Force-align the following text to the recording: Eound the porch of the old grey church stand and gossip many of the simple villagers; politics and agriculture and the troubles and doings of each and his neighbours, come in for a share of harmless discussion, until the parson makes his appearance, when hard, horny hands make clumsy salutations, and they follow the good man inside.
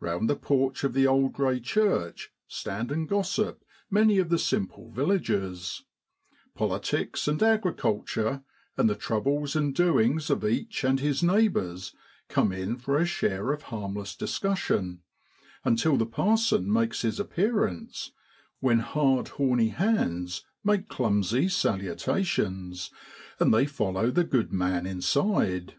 Eound 0.00 0.26
the 0.26 0.36
porch 0.36 0.84
of 0.84 0.94
the 0.94 1.06
old 1.06 1.34
grey 1.34 1.60
church 1.60 2.32
stand 2.48 2.90
and 2.90 3.06
gossip 3.06 3.62
many 3.90 4.16
of 4.18 4.30
the 4.30 4.38
simple 4.38 4.90
villagers; 4.90 5.84
politics 6.54 7.28
and 7.28 7.42
agriculture 7.42 8.42
and 8.78 8.88
the 8.88 8.94
troubles 8.94 9.54
and 9.54 9.74
doings 9.74 10.30
of 10.30 10.46
each 10.46 10.82
and 10.82 11.00
his 11.00 11.22
neighbours, 11.22 11.94
come 12.30 12.52
in 12.52 12.78
for 12.78 12.96
a 12.96 13.04
share 13.04 13.52
of 13.52 13.64
harmless 13.64 14.16
discussion, 14.16 15.02
until 15.62 15.98
the 15.98 16.06
parson 16.06 16.72
makes 16.72 17.02
his 17.02 17.20
appearance, 17.20 18.12
when 18.60 18.78
hard, 18.78 19.28
horny 19.28 19.68
hands 19.68 20.42
make 20.64 20.88
clumsy 20.88 21.50
salutations, 21.50 22.90
and 23.38 23.52
they 23.52 23.66
follow 23.66 24.10
the 24.10 24.24
good 24.24 24.54
man 24.54 24.86
inside. 24.86 25.74